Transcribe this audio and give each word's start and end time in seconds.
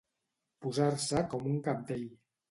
Posar-se 0.63 1.21
com 1.33 1.45
un 1.51 1.59
cabdell. 1.69 2.09